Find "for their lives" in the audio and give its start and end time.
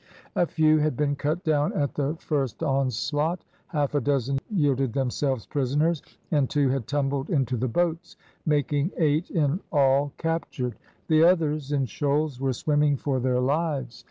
12.97-13.99